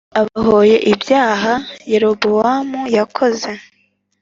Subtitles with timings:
[0.19, 1.53] abahoye ibyaha
[1.91, 3.51] Yerobowamu yakoze